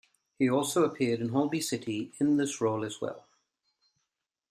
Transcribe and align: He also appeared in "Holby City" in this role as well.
He 0.39 0.49
also 0.49 0.83
appeared 0.83 1.19
in 1.21 1.29
"Holby 1.29 1.61
City" 1.61 2.11
in 2.19 2.37
this 2.37 2.59
role 2.59 2.83
as 2.83 2.99
well. 2.99 3.27